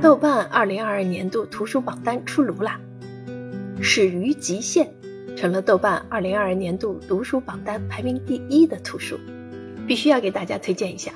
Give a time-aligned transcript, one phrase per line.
[0.00, 2.80] 豆瓣二零二二年度图书榜单出炉啦，
[3.82, 4.86] 《始于极限》
[5.36, 9.18] 成了豆瓣二零二二年度读书榜单排名第一的图书，
[9.88, 11.10] 必须要给大家推荐一下。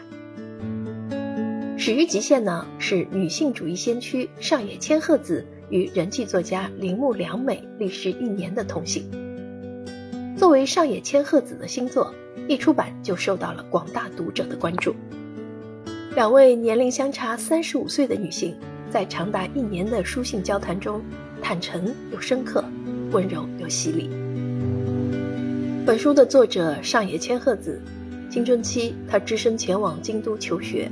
[1.78, 9.08] 《始于极限》呢是女性主义先驱上野千鹤子与人气作家铃木良美历时一年的通信。
[10.36, 12.12] 作为上野千鹤子的新作，
[12.48, 14.92] 一出版就受到了广大读者的关注。
[16.16, 18.56] 两位年龄相差三十五岁的女性。
[18.92, 21.00] 在长达一年的书信交谈中，
[21.40, 22.62] 坦诚又深刻，
[23.10, 24.10] 温柔又犀利。
[25.86, 27.80] 本书的作者上野千鹤子，
[28.30, 30.90] 青春期她只身前往京都求学，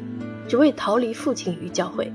[0.49, 2.11] 只为逃离父亲与教会。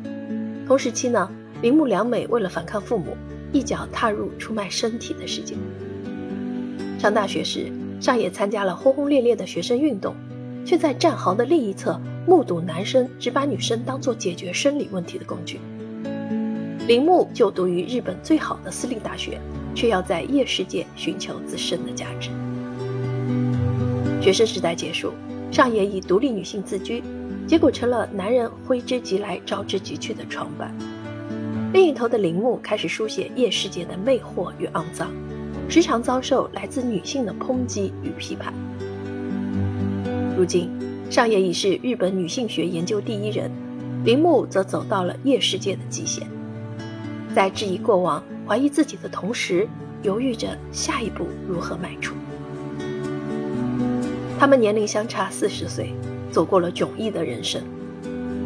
[0.68, 1.30] 同时期呢，
[1.62, 3.16] 铃木良美为了反抗父母，
[3.52, 5.54] 一脚踏入出卖身体的世界。
[6.98, 10.16] 上大学时，上野参加了轰轰烈烈的学生运动，
[10.66, 15.60] 却在战壕的另一侧目睹男生只把女生当作解决生理问题的工具。
[16.88, 19.40] 铃木就读于日本最好的私立大学，
[19.74, 22.30] 却要在夜世界寻求自身的价值。
[24.22, 25.12] 学生时代结束，
[25.52, 27.04] 上野以独立女性自居，
[27.48, 30.74] 结果成了男人挥之即来、招之即去的床伴。
[31.74, 35.12] 另一头的铃木开始书写夜世界的魅惑与肮脏，
[35.68, 38.54] 时常遭受来自女性的抨击与批判。
[40.38, 40.70] 如今，
[41.10, 43.50] 上野已是日本女性学研究第一人，
[44.04, 46.28] 铃木则走到了夜世界的极限。
[47.34, 49.68] 在质疑过往、怀疑自己的同时，
[50.02, 52.16] 犹豫着下一步如何迈出。
[54.40, 55.94] 他们年龄相差四十岁，
[56.32, 57.62] 走过了迥异的人生。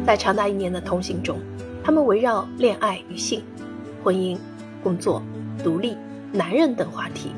[0.06, 1.38] 在长达一年的同行中，
[1.82, 3.42] 他们围绕恋爱与性、
[4.04, 4.36] 婚姻、
[4.82, 5.22] 工作、
[5.64, 5.96] 独立、
[6.30, 7.30] 男人等话题，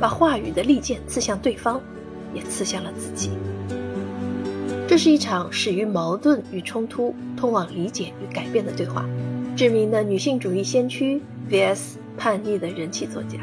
[0.00, 1.80] 把话语的利剑刺向对方，
[2.32, 3.30] 也刺向了自己。
[4.90, 9.08] 这是一场始于矛盾与冲突，通往理解与改变的对话。
[9.56, 13.38] 知名的女性主义先驱 vs 叛逆的人气作家，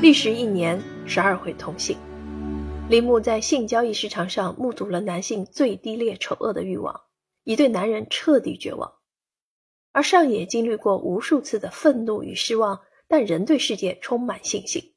[0.00, 1.94] 历时一年十二回通信。
[2.88, 7.02] 铃木在性交易市场上目睹了男性最低劣丑恶的欲望，
[7.44, 8.90] 已对男人彻底绝望。
[9.92, 14.94] 而上野经历过无数次的愤怒与失望，但仍对世界充满信心。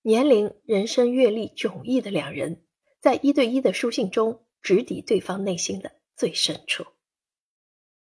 [0.00, 2.62] 年龄、人生阅历迥异的两人，
[3.06, 6.84] 在一对一的书信中直抵对方内心的最深处。